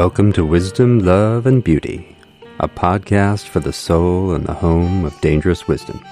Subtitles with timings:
[0.00, 2.16] Welcome to Wisdom, Love, and Beauty,
[2.58, 6.02] a podcast for the soul and the home of dangerous wisdom.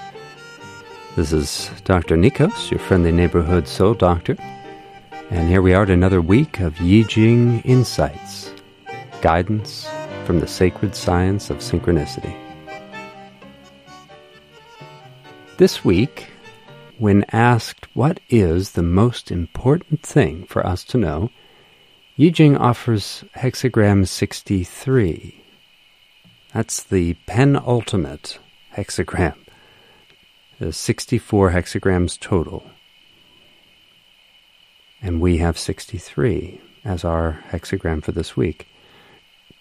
[1.16, 2.14] This is Dr.
[2.14, 4.36] Nikos, your friendly neighborhood soul doctor,
[5.30, 8.52] and here we are at another week of Yi Jing Insights,
[9.22, 9.88] guidance
[10.26, 12.36] from the sacred science of synchronicity.
[15.56, 16.26] This week,
[16.98, 21.30] when asked what is the most important thing for us to know,
[22.18, 25.40] Yi Jing offers hexagram 63.
[26.52, 28.40] That's the penultimate
[28.74, 29.36] hexagram.
[30.58, 32.72] There's 64 hexagrams total.
[35.00, 38.66] And we have 63 as our hexagram for this week.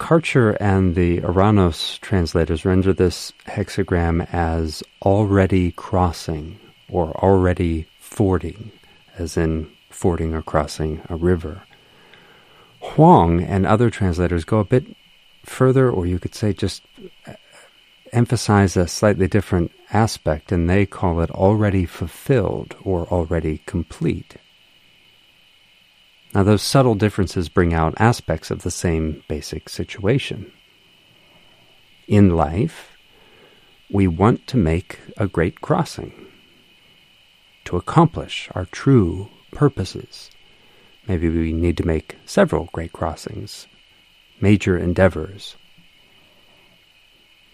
[0.00, 8.72] Karcher and the Eranos translators render this hexagram as already crossing or already fording,
[9.16, 11.62] as in fording or crossing a river.
[12.80, 14.84] Huang and other translators go a bit
[15.44, 16.82] further, or you could say just
[17.26, 17.34] uh,
[18.12, 24.36] emphasize a slightly different aspect, and they call it already fulfilled or already complete.
[26.34, 30.52] Now, those subtle differences bring out aspects of the same basic situation.
[32.06, 32.96] In life,
[33.90, 36.12] we want to make a great crossing,
[37.64, 40.30] to accomplish our true purposes.
[41.08, 43.66] Maybe we need to make several great crossings,
[44.40, 45.56] major endeavors.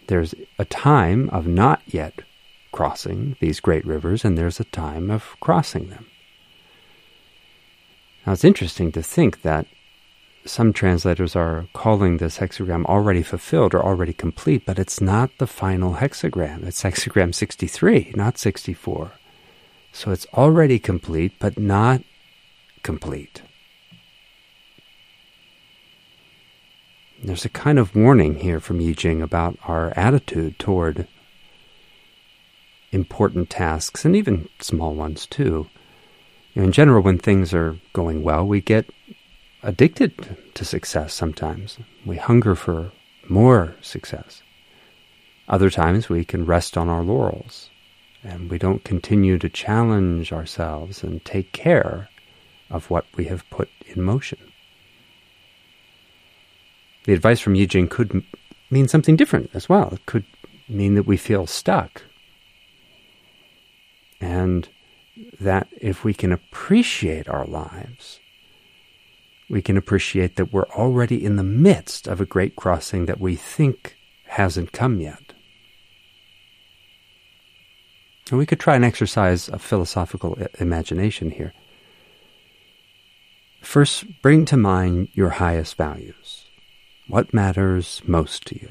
[0.09, 2.23] There's a time of not yet
[2.73, 6.07] crossing these great rivers, and there's a time of crossing them.
[8.27, 9.67] Now it's interesting to think that
[10.45, 15.47] some translators are calling this hexagram already fulfilled or already complete, but it's not the
[15.47, 16.65] final hexagram.
[16.67, 19.13] It's hexagram 63, not 64.
[19.93, 22.03] So it's already complete, but not
[22.85, 23.43] complete.
[27.21, 31.09] There's a kind of warning here from Yi Jing about our attitude toward
[32.93, 35.69] important tasks and even small ones too.
[36.55, 38.87] In general, when things are going well, we get
[39.63, 41.79] addicted to success sometimes.
[42.05, 42.93] We hunger for
[43.29, 44.43] more success.
[45.49, 47.71] Other times we can rest on our laurels
[48.23, 52.09] and we don't continue to challenge ourselves and take care
[52.75, 54.39] of what we have put in motion.
[57.05, 58.27] The advice from Jing could m-
[58.69, 59.91] mean something different as well.
[59.93, 60.25] It could
[60.69, 62.03] mean that we feel stuck.
[64.21, 64.69] And
[65.41, 68.19] that if we can appreciate our lives,
[69.49, 73.37] we can appreciate that we're already in the midst of a great crossing that we
[73.37, 73.97] think
[74.27, 75.35] hasn't come yet.
[78.31, 81.53] And we could try and exercise a philosophical I- imagination here.
[83.65, 86.45] First, bring to mind your highest values.
[87.09, 88.69] What matters most to you?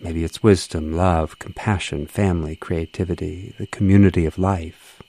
[0.00, 5.00] Maybe it's wisdom, love, compassion, family, creativity, the community of life.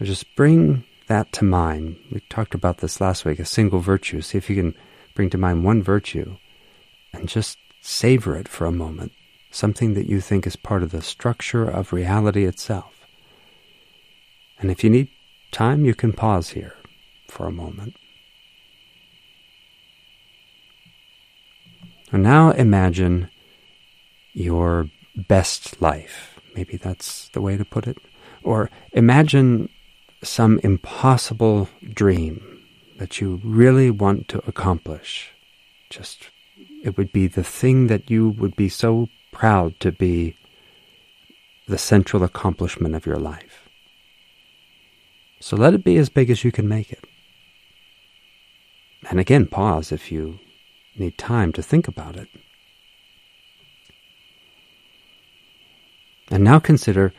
[0.00, 1.96] Or just bring that to mind.
[2.12, 4.20] We talked about this last week, a single virtue.
[4.20, 4.74] See if you can
[5.14, 6.36] bring to mind one virtue
[7.12, 9.12] and just savor it for a moment,
[9.50, 13.06] something that you think is part of the structure of reality itself.
[14.60, 15.08] And if you need
[15.52, 16.74] time, you can pause here
[17.28, 17.94] for a moment.
[22.10, 23.30] And now imagine
[24.32, 26.40] your best life.
[26.54, 27.98] Maybe that's the way to put it.
[28.42, 29.68] Or imagine
[30.22, 32.64] some impossible dream
[32.98, 35.32] that you really want to accomplish.
[35.90, 36.30] Just,
[36.82, 40.36] it would be the thing that you would be so proud to be
[41.66, 43.67] the central accomplishment of your life.
[45.40, 47.04] So let it be as big as you can make it.
[49.08, 50.40] And again, pause if you
[50.96, 52.28] need time to think about it.
[56.30, 57.12] And now consider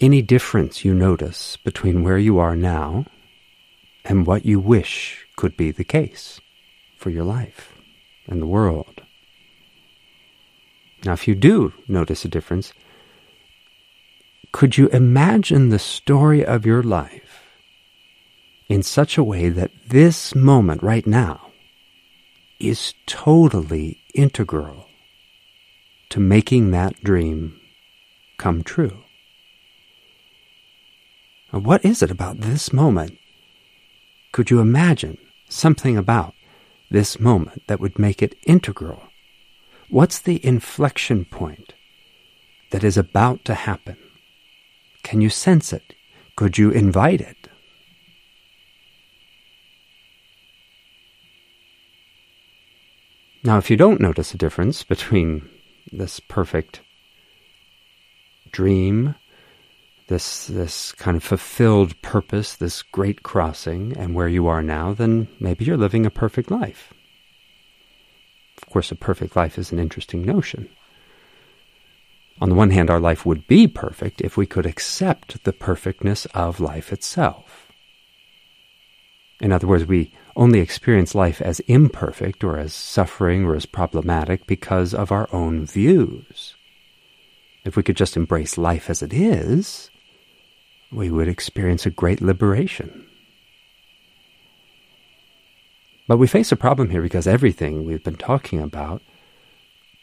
[0.00, 3.06] any difference you notice between where you are now
[4.04, 6.40] and what you wish could be the case
[6.96, 7.74] for your life
[8.26, 9.02] and the world.
[11.04, 12.72] Now, if you do notice a difference,
[14.54, 17.42] could you imagine the story of your life
[18.68, 21.50] in such a way that this moment right now
[22.60, 24.86] is totally integral
[26.08, 27.60] to making that dream
[28.38, 29.02] come true?
[31.50, 33.18] What is it about this moment?
[34.30, 35.18] Could you imagine
[35.48, 36.32] something about
[36.92, 39.02] this moment that would make it integral?
[39.90, 41.74] What's the inflection point
[42.70, 43.96] that is about to happen?
[45.14, 45.94] Can you sense it?
[46.34, 47.46] Could you invite it?
[53.44, 55.48] Now, if you don't notice a difference between
[55.92, 56.80] this perfect
[58.50, 59.14] dream,
[60.08, 65.28] this, this kind of fulfilled purpose, this great crossing, and where you are now, then
[65.38, 66.92] maybe you're living a perfect life.
[68.60, 70.68] Of course, a perfect life is an interesting notion.
[72.44, 76.26] On the one hand, our life would be perfect if we could accept the perfectness
[76.34, 77.72] of life itself.
[79.40, 84.46] In other words, we only experience life as imperfect or as suffering or as problematic
[84.46, 86.54] because of our own views.
[87.64, 89.88] If we could just embrace life as it is,
[90.92, 93.06] we would experience a great liberation.
[96.06, 99.00] But we face a problem here because everything we've been talking about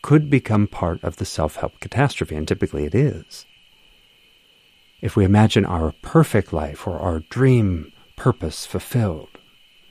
[0.01, 3.45] could become part of the self help catastrophe, and typically it is.
[5.01, 9.30] If we imagine our perfect life or our dream purpose fulfilled,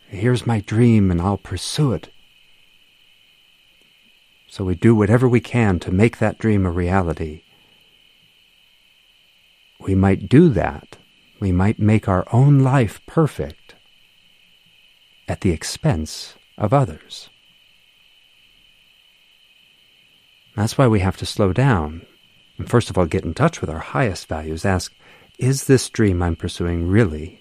[0.09, 2.13] here's my dream and I'll pursue it.
[4.47, 7.43] So we do whatever we can to make that dream a reality.
[9.81, 10.97] We might do that.
[11.41, 13.75] We might make our own life perfect
[15.27, 17.31] at the expense of others.
[20.61, 22.05] That's why we have to slow down
[22.59, 24.67] and first of all get in touch with our highest values.
[24.67, 24.93] Ask,
[25.39, 27.41] is this dream I'm pursuing really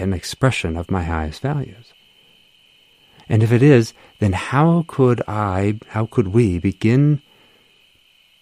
[0.00, 1.92] an expression of my highest values?
[3.28, 7.22] And if it is, then how could I, how could we begin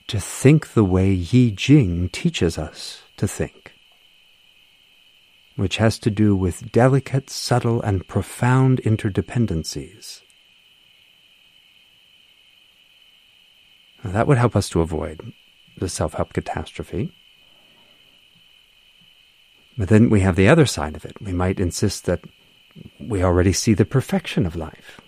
[0.06, 3.75] to think the way Yi Jing teaches us to think?
[5.56, 10.23] Which has to do with delicate, subtle, and profound interdependencies
[14.06, 15.32] Now, that would help us to avoid
[15.79, 17.12] the self help catastrophe.
[19.76, 21.20] But then we have the other side of it.
[21.20, 22.20] We might insist that
[23.00, 25.00] we already see the perfection of life.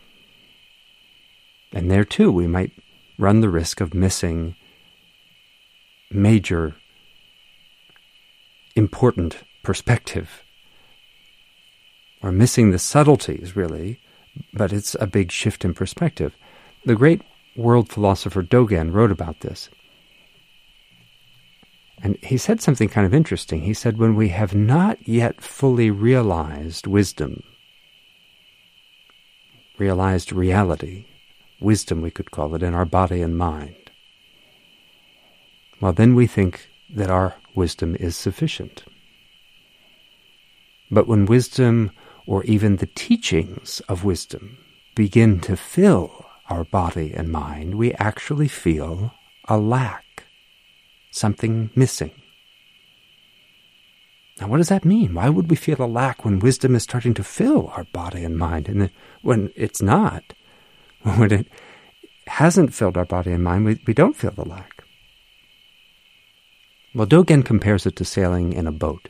[1.72, 2.72] And there too, we might
[3.18, 4.56] run the risk of missing
[6.10, 6.74] major,
[8.74, 10.42] important perspective,
[12.20, 14.00] or missing the subtleties, really,
[14.52, 16.34] but it's a big shift in perspective.
[16.84, 17.22] The great
[17.58, 19.68] world philosopher Dogen wrote about this.
[22.00, 23.62] And he said something kind of interesting.
[23.62, 27.42] He said, When we have not yet fully realized wisdom,
[29.76, 31.06] realized reality,
[31.60, 33.74] wisdom we could call it, in our body and mind,
[35.80, 38.84] well, then we think that our wisdom is sufficient.
[40.90, 41.90] But when wisdom,
[42.26, 44.58] or even the teachings of wisdom,
[44.94, 49.12] begin to fill our body and mind, we actually feel
[49.46, 50.24] a lack,
[51.10, 52.12] something missing.
[54.40, 55.14] Now, what does that mean?
[55.14, 58.38] Why would we feel a lack when wisdom is starting to fill our body and
[58.38, 58.68] mind?
[58.68, 58.90] And
[59.22, 60.32] when it's not,
[61.02, 61.46] when it
[62.26, 64.84] hasn't filled our body and mind, we, we don't feel the lack.
[66.94, 69.08] Well, Dogen compares it to sailing in a boat.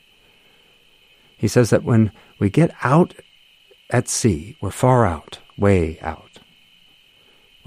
[1.37, 3.15] He says that when we get out
[3.91, 6.28] at sea, we're far out, way out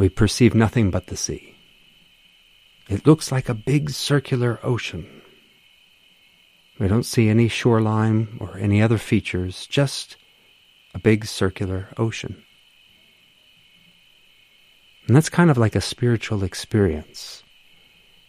[0.01, 1.53] we perceive nothing but the sea.
[2.89, 5.21] It looks like a big circular ocean.
[6.79, 10.17] We don't see any shoreline or any other features, just
[10.95, 12.41] a big circular ocean.
[15.05, 17.43] And that's kind of like a spiritual experience.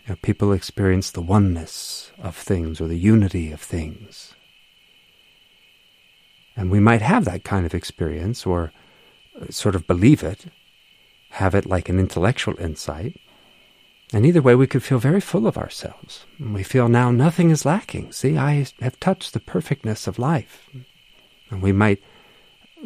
[0.04, 4.34] You know, people experience the oneness of things or the unity of things.
[6.54, 8.74] And we might have that kind of experience or
[9.40, 10.52] uh, sort of believe it
[11.32, 13.18] have it like an intellectual insight.
[14.12, 16.26] And either way, we could feel very full of ourselves.
[16.38, 18.12] We feel now nothing is lacking.
[18.12, 20.68] See, I have touched the perfectness of life.
[21.50, 22.02] And we might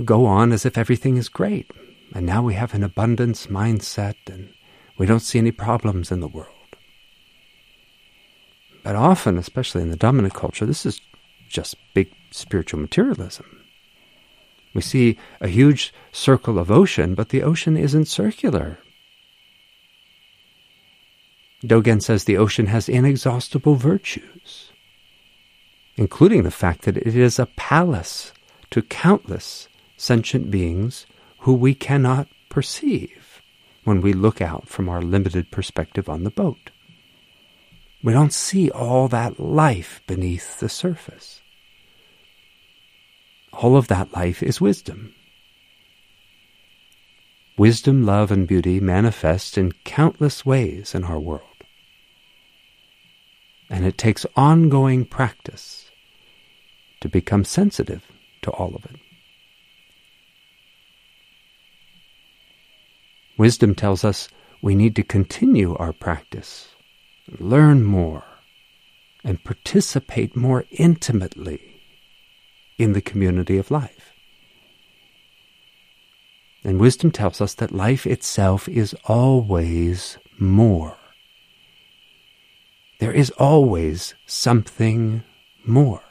[0.05, 1.69] go on as if everything is great.
[2.15, 4.53] And now we have an abundance mindset and
[4.97, 6.53] we don't see any problems in the world.
[8.85, 11.01] But often, especially in the dominant culture, this is
[11.49, 13.66] just big spiritual materialism.
[14.77, 18.77] We see a huge circle of ocean, but the ocean isn't circular.
[21.65, 24.73] Dogen says the ocean has inexhaustible virtues,
[25.97, 28.35] including the fact that it is a palace
[28.69, 31.07] to countless sentient beings
[31.39, 33.41] who we cannot perceive
[33.85, 36.71] when we look out from our limited perspective on the boat.
[38.03, 41.41] We don't see all that life beneath the surface.
[43.53, 45.15] All of that life is wisdom.
[47.57, 51.43] Wisdom, love, and beauty manifest in countless ways in our world.
[53.71, 55.91] And it takes ongoing practice
[57.01, 58.05] to become sensitive
[58.43, 59.01] to all of it.
[63.39, 64.29] Wisdom tells us
[64.63, 66.75] we need to continue our practice,
[67.39, 68.25] learn more,
[69.25, 71.76] and participate more intimately
[72.79, 74.13] in the community of life.
[76.65, 80.97] And wisdom tells us that life itself is always more.
[82.99, 85.23] There is always something
[85.65, 86.03] more.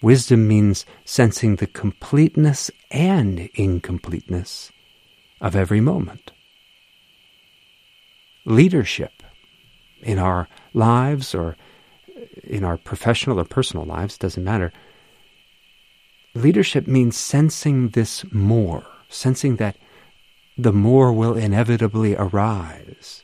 [0.00, 4.72] Wisdom means sensing the completeness and incompleteness
[5.40, 6.30] of every moment.
[8.44, 9.22] Leadership
[10.02, 11.56] in our lives or
[12.48, 14.72] in our professional or personal lives, doesn't matter.
[16.34, 19.76] Leadership means sensing this more, sensing that
[20.56, 23.22] the more will inevitably arise.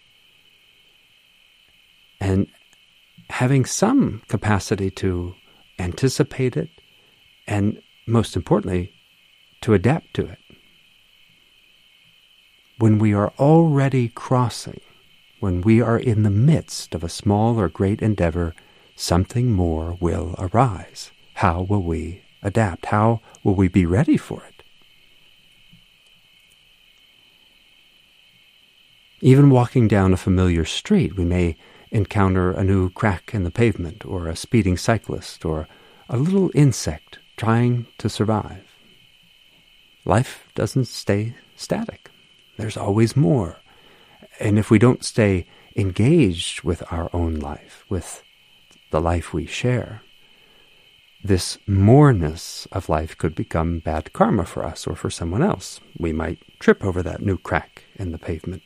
[2.20, 2.46] And
[3.30, 5.34] having some capacity to
[5.78, 6.70] anticipate it,
[7.46, 8.92] and most importantly,
[9.62, 10.38] to adapt to it.
[12.78, 14.80] When we are already crossing,
[15.40, 18.54] when we are in the midst of a small or great endeavor,
[18.96, 21.10] something more will arise.
[21.34, 22.86] How will we adapt?
[22.86, 24.62] How will we be ready for it?
[29.20, 31.56] Even walking down a familiar street, we may
[31.90, 35.66] encounter a new crack in the pavement, or a speeding cyclist, or
[36.08, 38.64] a little insect trying to survive.
[40.04, 42.10] Life doesn't stay static.
[42.58, 43.56] There's always more.
[44.38, 45.46] And if we don't stay
[45.76, 48.22] engaged with our own life, with
[48.94, 50.02] the life we share,
[51.24, 55.80] this moreness of life could become bad karma for us or for someone else.
[55.98, 58.62] We might trip over that new crack in the pavement.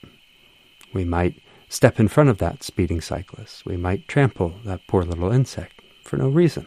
[0.93, 3.65] We might step in front of that speeding cyclist.
[3.65, 6.67] We might trample that poor little insect for no reason.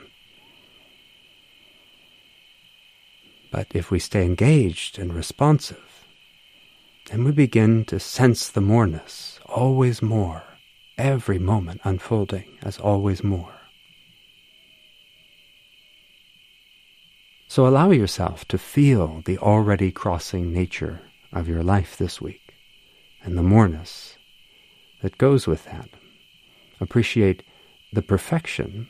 [3.51, 6.07] But if we stay engaged and responsive,
[7.11, 10.50] then we begin to sense the moreness, always more,
[11.01, 13.55] every moment unfolding as always more.
[17.47, 21.01] So allow yourself to feel the already crossing nature
[21.33, 22.53] of your life this week
[23.23, 24.17] and the moreness
[25.01, 25.89] that goes with that.
[26.79, 27.43] Appreciate
[27.91, 28.87] the perfection,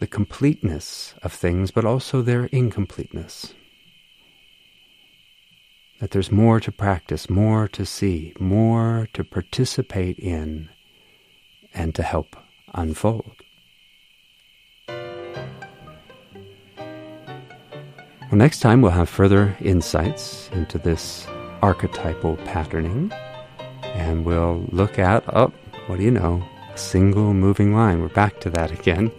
[0.00, 3.54] the completeness of things, but also their incompleteness.
[6.00, 10.68] That there's more to practice, more to see, more to participate in,
[11.74, 12.36] and to help
[12.72, 13.32] unfold.
[18.30, 21.26] Well, next time we'll have further insights into this
[21.62, 23.10] archetypal patterning
[23.82, 25.52] and we'll look at, oh,
[25.86, 28.02] what do you know, a single moving line.
[28.02, 29.10] We're back to that again.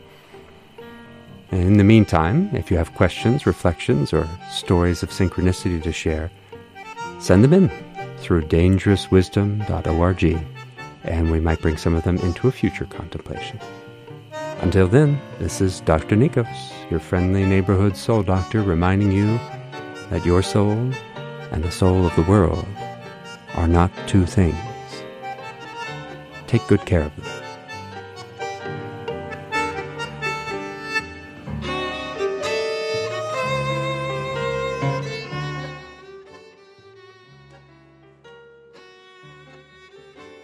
[1.52, 6.30] And in the meantime, if you have questions, reflections, or stories of synchronicity to share,
[7.20, 7.72] send them in
[8.18, 10.46] through dangerouswisdom.org,
[11.04, 13.60] and we might bring some of them into a future contemplation.
[14.62, 16.16] Until then, this is Dr.
[16.16, 19.40] Nikos, your friendly neighborhood soul doctor, reminding you
[20.10, 20.92] that your soul
[21.52, 22.66] and the soul of the world
[23.56, 24.56] are not two things.
[26.48, 27.49] Take good care of them.